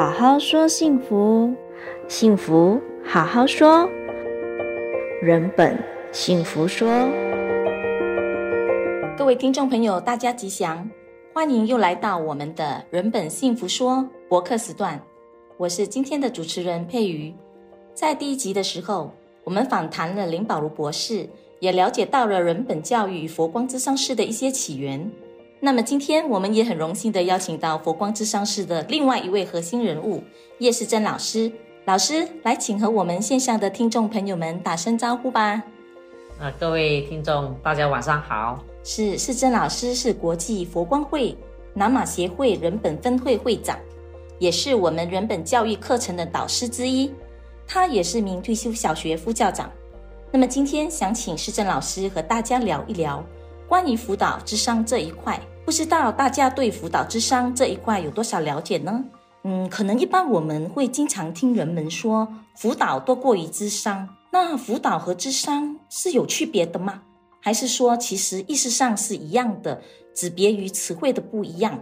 [0.00, 1.54] 好好说幸福，
[2.08, 3.86] 幸福好好说，
[5.20, 5.78] 人本
[6.10, 6.88] 幸福说。
[9.14, 10.88] 各位听众朋友，大家吉祥，
[11.34, 14.98] 欢迎又来到我们的人本幸福说博客时段。
[15.58, 17.34] 我是今天的主持人佩瑜。
[17.92, 19.12] 在第一集的时候，
[19.44, 21.28] 我们访谈了林宝如博士，
[21.58, 25.10] 也了解到了人本教育与佛光之商室的一些起源。
[25.62, 30.24] 那么今天我们也很荣幸的邀请到佛光智商室的另外一位核心人物
[30.58, 31.52] 叶世珍老师，
[31.84, 35.62] 老师来请和我们线上的听众朋友们打声招呼吧。
[36.38, 38.64] 啊，各位听众，大家晚上好。
[38.82, 41.36] 是世珍老师是国际佛光会
[41.74, 43.78] 南马协会人本分会会长，
[44.38, 47.12] 也是我们人本教育课程的导师之一。
[47.66, 49.70] 他也是名退休小学副校长。
[50.32, 53.22] 那么今天想请世珍老师和大家聊一聊
[53.68, 55.38] 关于辅导智商这一块。
[55.64, 59.04] 不知道大家对辅导智商这一块有多少了解呢？
[59.44, 67.02] 嗯，可能一般我们会经常听人们说辅导多过于智商，那辅导和智商是有区别的吗？
[67.40, 69.80] 还是说其实意识上是一样的，
[70.12, 71.78] 只别于词汇的不一样？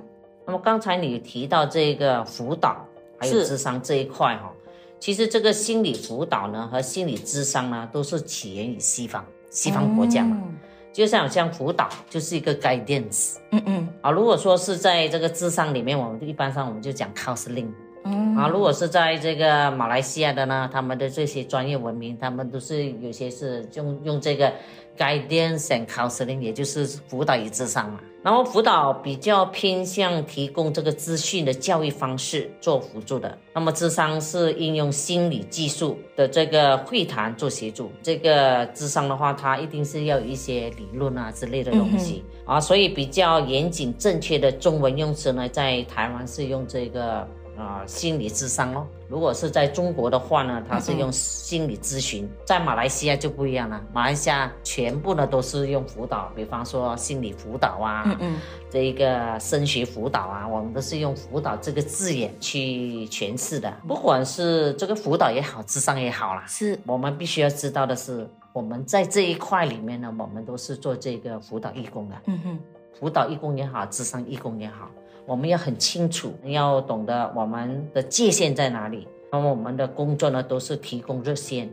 [0.47, 2.85] 那么刚才你提到这个辅导
[3.19, 4.53] 还有智商这一块哈，
[5.01, 10.37] 其实这个心理辅导呢和心理咨商呢都是起源于西方西方国家嘛。
[10.41, 10.59] 嗯
[10.93, 17.69] 就像像辅导就是一个 guidance，嗯嗯，啊，如果说是在这个智商里面，我们一般上我们就讲 counseling，
[18.05, 24.53] 嗯，啊，如果是在这个马来西亚的呢，他们的这些专业文明，他们都是有些是用用这个
[24.97, 28.01] guidance and counseling，也就是辅导与智商嘛。
[28.21, 37.91] 然后辅导比较偏向提供这个资讯的教育方式做辅助的，那么智商是应用心理技术的这个会谈做协助。
[38.03, 47.27] 这个智商的话，它一定是要有一些理论啊之类的东西、嗯、啊，所以比较严谨正确的中文用词呢，在台湾是用这个。
[47.59, 48.87] 啊、呃，心理智商哦。
[49.09, 52.25] 如果是在中国的话呢，它是用心理咨询。
[52.25, 58.37] 嗯、在马来西亚就不一样了，马来西亚全部呢都是用辅导，比方说心理辅导啊，嗯嗯，
[58.71, 63.73] 这一个升学辅导啊，我们都是用辅导这个字眼去诠释的。
[63.87, 72.17] 不管是这个辅导也好，智商也好啦，是我们必须要知道的是，我们在这一块里面呢，我们都是做这个辅导义工的。
[72.27, 72.59] 嗯哼，
[73.01, 74.91] 辅导义工也好，智商义工也好。
[75.29, 79.07] 我们要很清楚，要懂得我们的界限在哪里。
[79.31, 81.69] 那么我们的工作呢，都是提供热线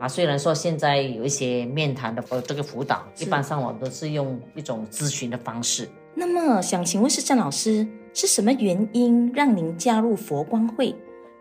[0.00, 0.08] 啊。
[0.08, 5.88] 虽然说现在有一些面谈的这个辅导，一般上我都是用一种咨询的方式。
[6.12, 10.92] 那么想请问是郑老师，是什么原因让您加入佛光会，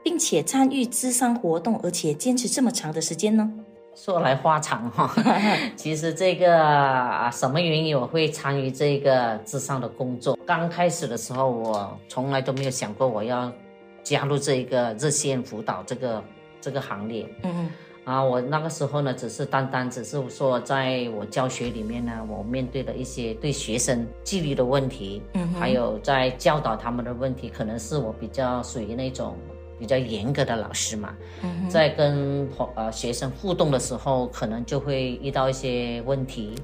[0.03, 3.51] 并且参与咨商活动，而且坚持这么长的时间呢？
[3.97, 5.11] 说来话长哈，
[5.75, 10.37] 其实这个啊，什么原因我会参与这个智商的工作？
[10.45, 13.51] 刚开始的时候，我从来都没有想过我要
[14.03, 16.23] 加入这个热线辅导这个
[16.61, 17.27] 这个行列。
[17.41, 17.69] 嗯嗯。
[18.03, 29.35] 啊，我那个时候呢，只是单单只是说，在我教学里面呢，我面对的一些对学生纪律的问题，嗯，还有在教导他们的问题，可能是我比较属于那种。
[29.79, 31.13] 比较严格的老师嘛，
[31.69, 36.55] 在跟呃学生互动的时候，可能就会遇到一些问题。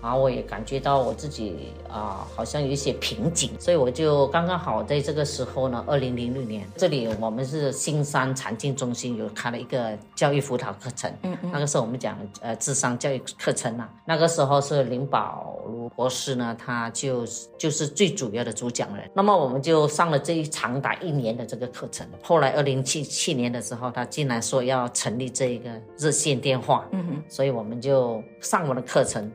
[0.00, 17.24] 然后我也感觉到我自己啊、呃，好像有一些瓶颈，所以我就刚刚好在这个时候呢，二零零六年，这里我们是新山禅净中心有开了一个教育辅导课程，嗯嗯，那个时候我们讲呃智商教育课程呐，那个时候是灵宝如博士呢，他就
[17.56, 29.30] 就是最主要的主讲人，那么我们就上了这一长达一年的这个课程，后来二零七七年的时候，他竟然说要成立这一个热线电话，嗯哼，所以我们就上完了课程。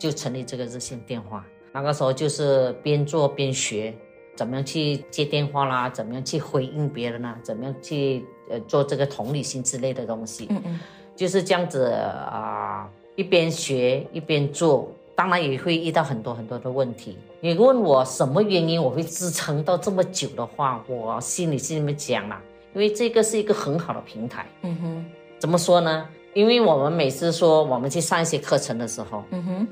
[0.00, 3.92] 就成立这个热线电话，那个时候就是边做边学，
[4.36, 10.80] 怎么样去接电话啦，怎么样去回应别人啦，怎么样去呃做这个同理心之类的东西，嗯嗯，
[11.16, 17.18] 就是这样子啊、呃，一边学一边做，当然也会遇到很多很多的问题。
[17.40, 22.40] 你问我什么原因我会支撑到这么久的话，我心里是这么讲啦，
[22.72, 25.04] 因为这个是一个很好的平台，嗯哼，
[25.40, 26.06] 怎么说呢？
[26.34, 29.68] 因为我们每次说我们去上一些课程的时候，嗯哼。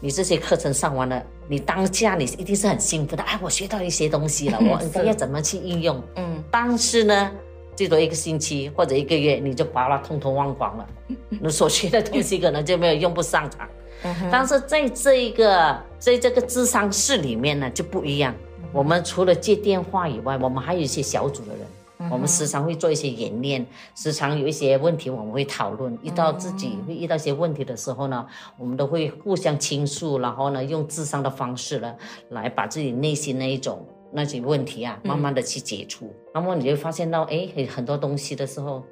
[0.00, 6.02] 你这些课程上完了，你当下你一定是很兴奋的，哎，我学到一些东西了，我 应该要怎么去应用？
[6.16, 7.30] 嗯，但是呢，
[7.76, 10.86] 最多一个星期或者一个月，你就把它通通忘光了，
[11.28, 13.68] 你所学的东西可能就没有用不上它。
[14.04, 18.34] 嗯，但是在这一个在这个智商室里面呢，就不一样。
[18.72, 21.66] 我们除了接电话以外，我们还有一些小组的人。
[22.10, 23.64] 我们时常会做一些演练，
[23.94, 25.96] 时常有一些问题我们会讨论。
[26.02, 28.26] 遇到自己会遇到一些问题的时候呢，
[28.58, 31.94] 我们都会互相倾诉，然后呢，用智商的方式呢，
[32.30, 38.82] 来把自己内心那一种那些问题啊，慢慢的去解除，嗯、那么你就发现到，哎，很多东西的时候，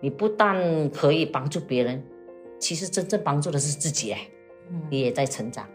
[0.00, 2.02] 你不但可以帮助别人，
[2.58, 4.28] 其实真正帮助的是自己，哎，
[4.90, 5.66] 你也在成长。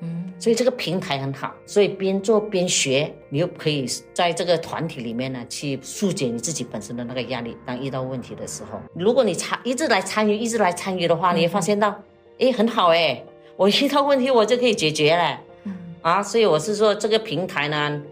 [0.00, 7.56] 嗯，所以这个平台很好，所以边做边学，你又可以在这个团体里面呢，去疏解你自己本身的那个压力。
[7.64, 11.88] 当遇到问题的时候，如果你参一直来参与，一直来参与的话，你会发现到，
[12.38, 13.24] 哎、嗯，很好哎，
[13.56, 15.40] 我遇到问题我就可以解决了。
[15.64, 18.02] 嗯，啊，所以我是说这个平台呢，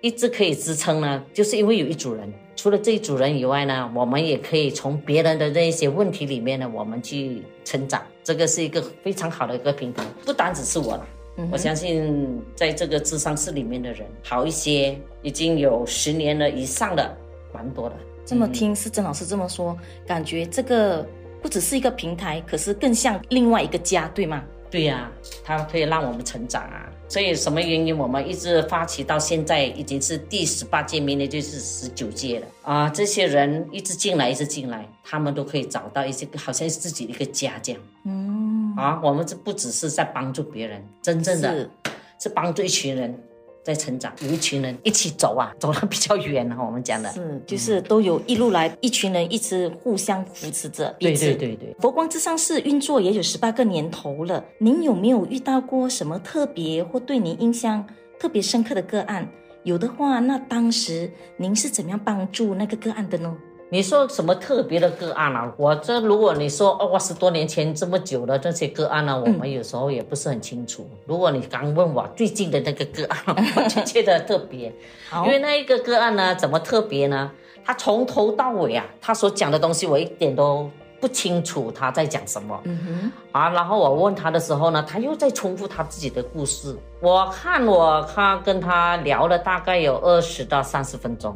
[0.00, 2.32] 一直可以支撑呢，就是因为有一组人。
[2.54, 8.00] 除了这一组人以外呢，我们也可以从别人的那些问题里面呢，我们去成长。
[8.24, 11.06] 这个是一个非常好的一个平台，不单只是我了。
[11.50, 17.14] 我相信在这个智商室里面的人，好一些，已经有十年了以上的，
[17.52, 17.96] 蛮多的。
[18.24, 19.76] 这么听是曾老师这么说，
[20.06, 21.06] 感觉这个
[21.42, 24.42] 不只是一个平台，可是更像另外一个家，对吗？
[24.74, 25.12] 对呀、啊，
[25.44, 26.90] 它可以让我们成长啊。
[27.08, 32.90] 所以什么原因我们一直发起到现在已经是第十八届，明年就是十九届了啊！
[32.90, 37.80] 这些人一直进来，一直进来，他们都可以找到一些好像是自己的一个家这样。
[38.04, 38.74] 嗯。
[38.76, 41.70] 啊，我们这不只是在帮助别人，真正的是，
[42.22, 43.16] 是帮助一群人
[43.64, 46.62] 在成长，有一群人一起走啊，走得比较远哈。
[46.62, 51.24] 我们讲的是，就是都有一路来，一群人一直互相扶持着彼此。
[51.24, 51.76] 对对对对。
[51.80, 57.84] 佛光之上是运作也有十八个年头了，您有没有遇到过什么特别或对您印象
[58.20, 59.26] 特别深刻的个案？
[59.62, 63.34] 有的话，那当时您是怎么样帮助那个个案的呢？
[63.70, 65.52] 你说什么特别的个案啊？
[65.56, 70.86] 我这如果你说哦，十多年前这么久的这些个案呢，我们有时候也不是很清楚。
[70.92, 74.72] 嗯、如果你刚问我最近的那个个案，我就觉得特别，
[75.24, 77.30] 因为那一个个案呢，怎么特别呢？
[77.64, 80.70] 他从头到尾啊，他所讲的东西我一点都
[81.00, 82.60] 不清楚他在讲什么。
[82.64, 83.12] 嗯哼。
[83.32, 86.76] 啊，然后我问他的时候呢，他又在重复他自己的故事。
[87.00, 91.34] 我看我他跟他聊了大概有二十到三十分钟。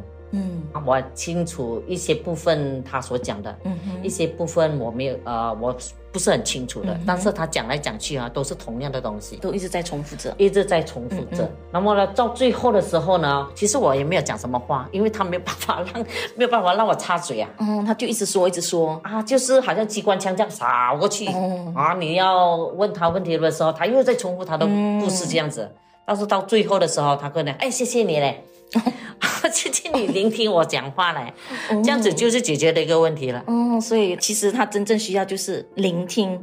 [0.79, 5.75] 嗯，我清楚一些部分他所讲的，嗯，一些部分我没有，呃，我
[6.11, 6.93] 不是很清楚的。
[6.93, 11.47] 嗯、但是他讲来讲去啊，都是同样的东西，都一直在重复着，一直在重复着。
[11.71, 16.05] 那么呢，到最后的时候呢，其实我也没有讲什么话，因为他没有办法让，
[16.35, 17.49] 没有办法让我插嘴啊。
[17.59, 20.65] 嗯，他就一直说，一直说啊，就是好像机关枪这样扫
[20.97, 21.27] 过去。
[21.27, 24.65] 嗯、啊，你要问他问题的时候，他又在重复他的
[24.99, 25.61] 故事这样子。
[25.61, 25.75] 嗯、
[26.07, 28.43] 但是到最后的时候，他跟你，哎，谢谢你嘞。
[29.51, 31.33] 谢谢你聆听我讲话嘞，
[31.83, 33.43] 这样子就是解决的一个问题了。
[33.47, 36.39] 嗯，所以其实他真正需要就是聆听。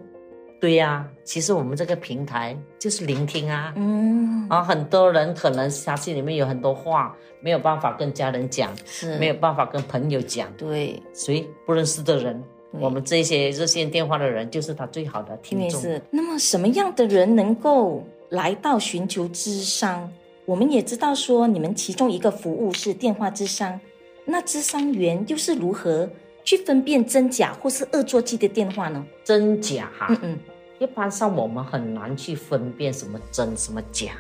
[0.58, 3.75] 对呀、啊，其实我们这个平台就是聆听啊。
[3.76, 10.50] 嗯，啊，很多人可能他心里面有很多话没有办法跟家人讲，是没有办法跟朋友讲。
[10.56, 12.42] 对，所以不认识的人，
[12.81, 15.78] 我们这些热线电话的人就是他最好的听众。
[15.81, 16.00] 是。
[16.10, 20.10] 那么什么样的人能够来到寻求咨商？
[20.46, 23.78] 我们也知道说，你们其中一个服务是电话咨商，
[24.25, 26.08] 那咨商员又是如何
[26.44, 29.04] 去分辨真假或是恶作剧的电话呢？
[29.25, 30.38] 真假哈，嗯嗯，
[30.78, 34.12] 一般上我们很难去分辨什么真什么假，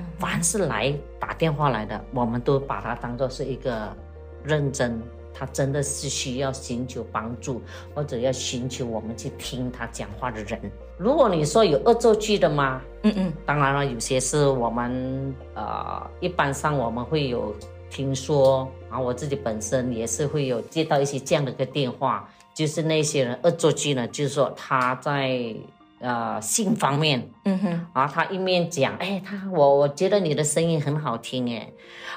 [0.00, 3.96] 嗯、凡是来打电话来的，我们都把它当做是一个
[4.42, 5.00] 认真。
[5.40, 7.62] 他真的是需要寻求帮助，
[7.94, 10.60] 或者要寻求我们去听他讲话的人。
[10.98, 12.80] 如果你说有恶作剧的吗？
[13.02, 17.54] 嗯嗯，当然了，有些是我们呃，一般上我们会有
[17.88, 25.54] 听说啊，我自己本身也是会有接到一些这样的一个电话，就是那些人恶作剧呢，就是说他在。
[26.00, 31.68] 呃，性方面，嗯哼，啊，他一面讲，哎，他我我觉得你的声音很好听，哎，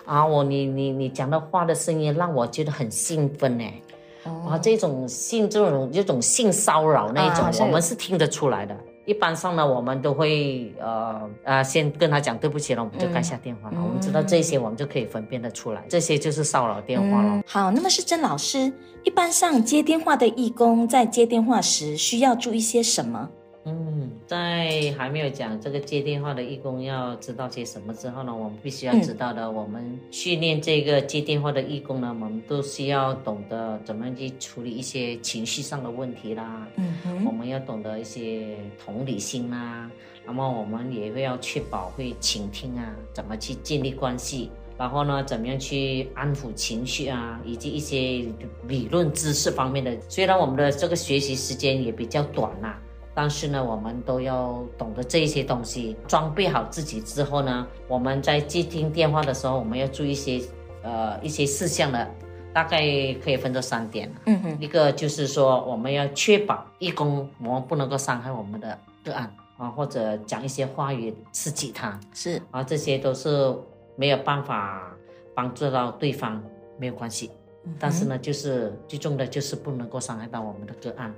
[0.06, 3.82] 啊，我你你你讲的话的声音让我觉得很兴奋，哎，
[4.24, 8.76] 啊，这种性这种这种性骚扰那种，啊、我们是听得出来的。
[9.06, 13.76] 一般上呢，我们都会呃呃先跟他讲对不起了，我们就盖下电话了。
[13.78, 17.30] 嗯、我们知道这些，我们就可以分辨得出来，这些就是骚扰电话了。
[17.30, 18.72] 嗯、好，那么是郑老师，
[19.04, 23.28] 一般上接电话的义工在接电话时需要注意些什么？
[23.64, 36.68] 嗯，在还没有讲这个接电话的义工要知道些什么之后呢，我们必须要知道的，嗯、我们训练这个接电话的义工呢，我们都需要懂得怎么样去处理一些情绪上的问题啦。
[36.78, 39.88] 嗯哼，我们要懂得一些同理心啦，
[40.26, 48.26] 那么我们也会要确保会倾听啊，怎么去建立关系，然后呢，怎么样去安抚情绪啊，以及一些
[48.68, 49.96] 理论知识方面的。
[50.10, 52.82] 虽然我们的这个学习时间也比较短啦、啊。
[53.14, 60.42] 但是呢，我们都要懂得这一些东西，装备好自己之后呢，我们在接听电话的时候，我们要注意一些，
[60.82, 62.10] 呃，一些事项的，
[62.54, 62.80] 大概
[63.24, 64.10] 可以分作三点。
[64.26, 73.54] 嗯哼，一个就是说，我们要确保义工，我们不能够伤害我们的个案啊，或者讲一些话语刺激他，是啊，这些都是
[73.98, 74.90] 没有办法
[75.36, 76.42] 帮助到对方
[76.80, 77.30] 没有关系，
[77.66, 81.14] 嗯、但是呢，就是最重要的就是不能够伤害到我们的个案。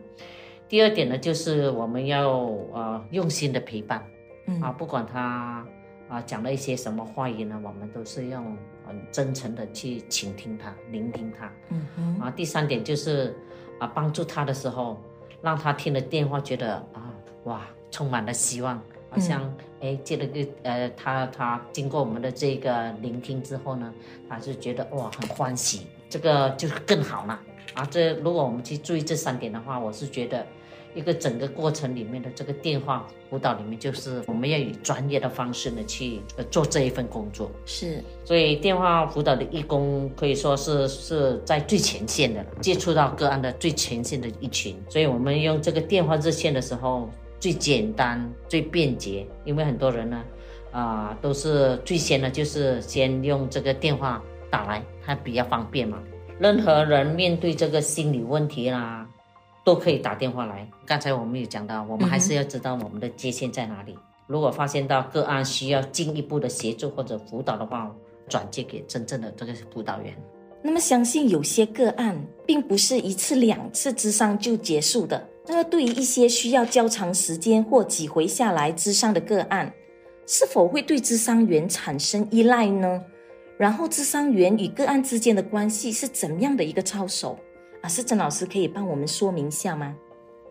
[0.70, 2.30] 第二点呢，就是我们要
[2.74, 4.04] 呃用心的陪伴，
[4.48, 5.66] 嗯、啊，不管他啊、
[6.10, 11.52] 呃、讲了一些什么话语呢，我们都是用很真诚的去倾听他、聆听他。
[11.70, 12.20] 嗯哼。
[12.20, 13.36] 啊，第三点就是
[13.80, 15.00] 啊帮助他的时候，
[15.42, 18.82] 让他听了电话觉得啊哇充满了希望。
[19.10, 19.44] 好像
[19.80, 23.94] 哎、嗯，接了个呃，他他经过我们的这个聆听之后呢，
[24.28, 27.40] 他就觉得哇很欢喜，这个就更好了
[27.74, 27.88] 啊。
[27.90, 30.46] 这如果我们去注意这三点的话，我是觉得
[30.94, 37.52] 一个整个过程里面的这个电话辅导里面，就是我们要以专业的方式呢去做这一份工作。
[37.66, 44.76] 是，所以电话辅导的义工可以说是是在最前线的，接触到个案的最前线的一群。
[44.90, 47.10] 所以我们用这个电话热线的时候。
[47.40, 50.24] 最简单、最便捷，因为很多人呢，
[50.72, 56.02] 啊、呃，都是最先呢，就是先用这个电话打来，它比较方便嘛。
[56.44, 59.08] 任何人面对这个心理问题啦，
[59.64, 60.68] 都可以打电话来。
[60.86, 63.94] 刚才我们有讲到，我们还是要知道我们的界限在哪里。
[63.94, 67.90] 嗯、如果发现到个案需要进一步的协助或者辅导的话，
[68.28, 70.14] 转接给真正的这个辅导员。
[70.62, 75.26] 那么，相信有些个案并不是一次两次咨商就结束的。
[75.48, 79.74] 那么，对于一些需要较长时间或几回下来咨商的个案，
[80.28, 83.02] 是否会对咨商员产生依赖呢？
[83.64, 87.40] 然后，智商员与个案之间的关系是怎么样的一个操守？
[87.82, 89.96] 啊，是曾老师可以帮我们说明一下吗？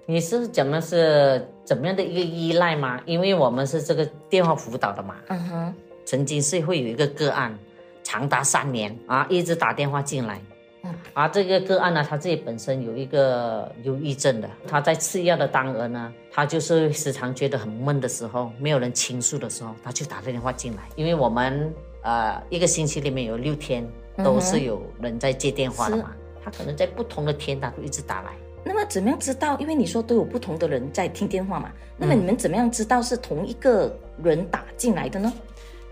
[0.07, 2.99] 你是讲的是怎么样的一个依赖吗？
[3.05, 5.17] 因为我们是这个电话辅导的嘛。
[5.29, 5.75] 嗯哼。
[6.07, 7.55] 曾经是会有一个个案。
[8.03, 10.41] 长达三年啊，一直打电话进来，
[10.83, 20.83] 嗯，啊，这个个案呢，他自己本身有一个忧郁症的，他在吃药的当儿呢，他就是时常觉得很闷的时候，没有人倾诉的时候，他就打电话进来。
[20.97, 23.87] 因为我们呃一个星期里面有六天
[24.23, 26.11] 都是有人在接电话的嘛，
[26.45, 28.33] 他可能在不同的天他都一直打来。
[28.65, 29.59] 那么怎么样知道？
[29.59, 33.93] 因为你说都有不同的人在听电话嘛，那么你们怎么样知道是同一个
[34.23, 35.33] 人打进来的呢？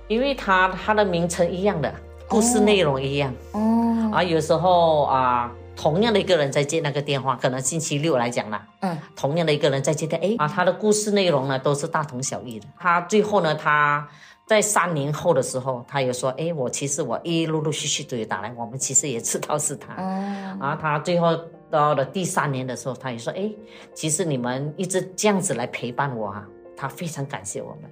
[0.06, 1.92] 因为他他的名称一样的，
[2.28, 3.34] 故事内容一样。
[3.52, 3.60] 哦。
[3.60, 8.66] 哦啊，有时候啊，同样的一个人在接那个电话，可能星期六来讲啦。
[8.80, 8.96] 嗯。
[9.16, 12.66] 同样的一个人在接的，哎啊，他的故事内容呢都是大同小异的。
[12.78, 14.08] 他最后呢，他
[14.50, 19.94] 在三年后的时候，他也说，哎，我其实我一陆陆续续都有打来，我们其实也知道是他。
[19.94, 20.58] 哦。
[20.60, 21.38] 啊，他最后
[21.70, 23.48] 到了第三年的时候，他也说，哎，
[23.94, 26.44] 其实你们一直这样子来陪伴我啊，
[26.76, 27.88] 他非常感谢我们。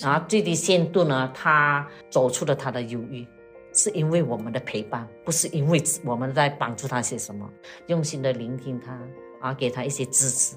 [0.00, 3.24] 然后最低限度呢，他走出了他的忧郁，
[3.72, 7.48] 是因为我们的陪伴，不是因为我们在帮助他些什么，
[7.86, 8.98] 用心的聆听他，
[9.40, 10.56] 啊，给他一些支持。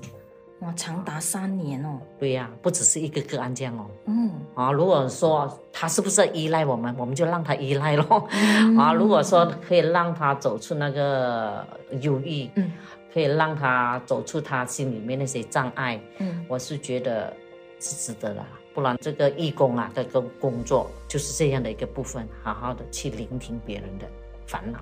[0.61, 1.99] 哇，长达三年哦。
[2.17, 3.85] 对呀、啊，不只是一个个案这样哦。
[4.05, 4.31] 嗯。
[4.55, 8.27] 啊，如果说他是不是依赖我们，我们就让他依赖咯。
[8.31, 11.63] 嗯、啊，如果说可以让他走出那个
[12.01, 12.71] 忧郁，嗯，
[13.13, 17.31] 可以让他走出他心里面那些障碍，嗯，我是觉得
[17.79, 18.43] 是值得的。
[18.73, 24.07] 不然，这个义工啊，这个工作就是这样的一个部分，好好的去聆听别人的
[24.47, 24.79] 烦恼。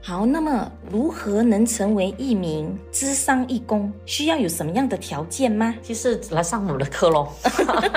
[0.00, 3.92] 好，那么如何能成为一名咨商义工？
[4.06, 5.74] 需要有什么样的条件吗？
[5.82, 7.28] 就是来上我们的课喽。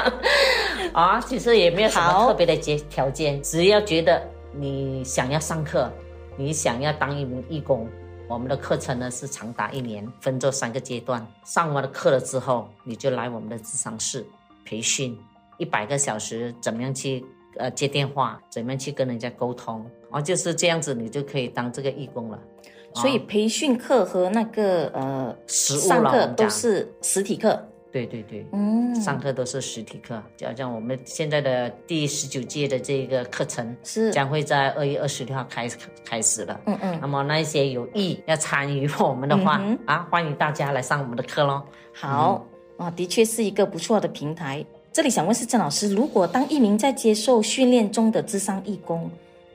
[0.92, 4.22] 啊，其实也没有什么特别的条条件，只要觉得
[4.54, 5.90] 你想要上课，
[6.36, 7.88] 你想要当一名义工，
[8.28, 11.26] 我们的课程呢是长达一年，分做三个阶段。
[11.46, 14.26] 上完了课了之后，你就来我们的智商室
[14.66, 15.18] 培训。
[15.58, 17.24] 一百个小时，怎么样去
[17.58, 18.42] 呃接电话？
[18.50, 19.86] 怎么样去跟人家沟通？
[20.12, 22.40] 哦，就是这样子，你就可以当这个义工了。
[22.94, 27.68] 所以培训课和那个呃上课都是实体课。
[27.90, 30.22] 对对对，嗯，上课都是实体课。
[30.38, 35.70] 就好像我们现在的第十九届的这个课程是将会在二月二十六号开
[36.06, 36.60] 开始了。
[36.68, 37.00] 嗯嗯。
[37.02, 41.62] 那么那些有意要参与我们的话、嗯、啊，欢迎大家来上我们的课喽。
[41.94, 42.46] 好，
[42.78, 44.66] 啊、嗯，的确是一个不错的平台。
[44.94, 49.10] 这里想问是郑老师，如果当一名在接受训练中的智商义工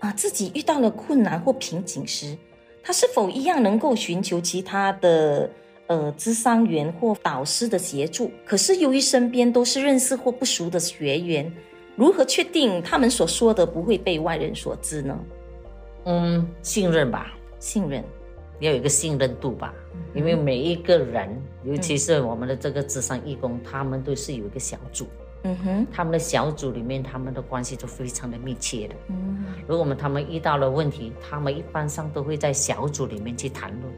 [0.07, 2.37] 啊，自己遇到了困难或瓶颈时，
[2.81, 5.51] 他是否一样能够寻求其他的
[5.89, 8.31] 呃咨商员或导师的协助？
[8.45, 11.53] 可是由于身边都是认识或不熟的学员，
[11.97, 15.19] 如何确定他们所说的不会被外人所知呢？
[16.05, 18.05] 嗯，信任吧，信任，
[18.61, 25.05] 要有一个信任度吧，嗯、因为每一个人，尤其是我们的这个智商义工，嗯、他们都是有一个小组。
[25.47, 28.95] 嗯哼，他们的小组里面，他们的关系都非常的密切的。
[29.09, 33.93] 嗯，如果我们他们遇到了问题，他们一般上都会在小组里面去谈论。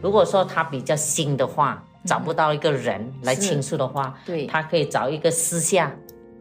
[0.00, 5.94] 如果说他比较新的话，找不到一个人来倾诉的话，对，他可以找一个私下，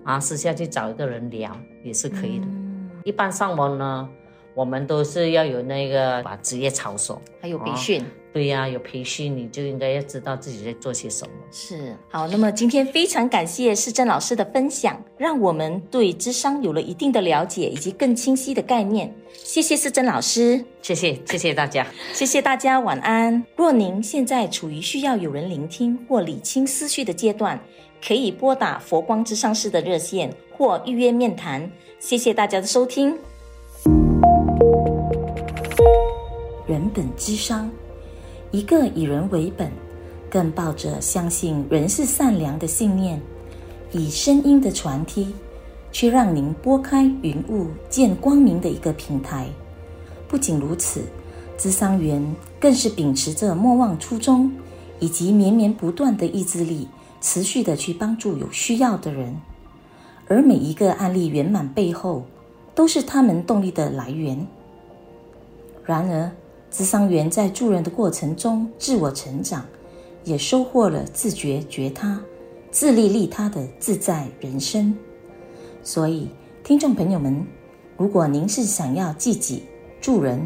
[0.03, 1.51] 啊，私下去找一个人聊
[1.83, 2.45] 也是可以的。
[2.45, 4.07] 嗯，一般上我呢，
[4.55, 8.01] 我们都是要有那个把职业操守，还有培训。
[8.01, 11.31] 哦对呀、啊，有培训你就应该要知道自己在做些什么。
[11.53, 19.09] 是好，那么今天非常感谢世珍老师的分享，让我们对智商有了一定的了解以及更清晰的概念。
[19.31, 23.41] 谢谢世珍老师，谢谢谢谢大家， 谢谢大家，晚安。
[23.55, 27.57] 若您现在处于需要有人聆听或理清思绪的阶段，
[28.05, 31.71] 可以拨打佛光咨商师的热线或预约面谈。
[31.99, 33.17] 谢谢大家的收听。
[36.75, 37.71] 人本之商。
[38.51, 39.71] 一个以人为本，
[40.29, 43.21] 更抱着相信人是善良的信念，
[43.93, 45.33] 以声音的传递，
[45.93, 49.47] 去让您拨开云雾见光明的一个平台。
[50.27, 51.03] 不仅如此，
[51.57, 52.21] 咨商员
[52.59, 54.51] 更是秉持着莫忘初衷
[54.99, 56.89] 以及绵绵不断的意志力，
[57.21, 59.33] 持续的去帮助有需要的人。
[60.27, 62.25] 而每一个案例圆满背后，
[62.73, 64.45] 都是他们动力的来源。
[65.85, 66.31] 然而，
[66.75, 69.65] 咨商员在助人的过程中自我成长，
[70.25, 72.19] 也收获了自觉觉他、
[72.69, 74.93] 自利利他的自在人生。
[75.81, 76.27] 所以，
[76.65, 77.47] 听众朋友们，
[77.95, 79.63] 如果您是想要自己
[80.01, 80.45] 助人，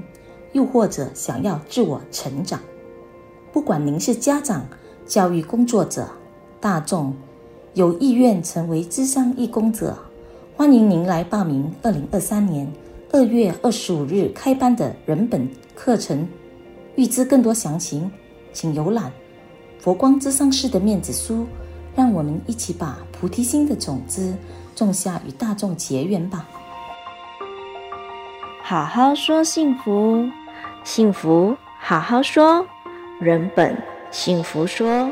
[0.52, 2.62] 又或者想要自我成长，
[3.52, 4.64] 不管您是家长、
[5.08, 6.08] 教育工作者、
[6.62, 7.12] 大众，
[7.74, 9.98] 有意愿成为咨商义工者，
[10.56, 12.72] 欢迎您来报名二零二三年
[13.12, 16.28] 二月二十五日开班的人本课程，
[16.96, 18.10] 预知更多详情，
[18.54, 19.12] 请浏览
[19.80, 21.48] 佛光之商师的面子书。
[21.96, 24.34] 让我们一起把菩提心的种子
[24.76, 26.48] 种下，与大众结缘吧。
[28.62, 30.30] 好好说幸福，
[30.84, 32.64] 幸福好好说，
[33.20, 33.76] 人本
[34.12, 35.10] 幸福说。